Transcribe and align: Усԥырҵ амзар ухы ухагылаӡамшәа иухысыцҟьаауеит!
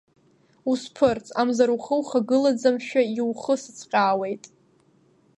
Усԥырҵ 0.71 1.27
амзар 1.41 1.69
ухы 1.75 1.95
ухагылаӡамшәа 2.01 3.01
иухысыцҟьаауеит! 3.17 4.43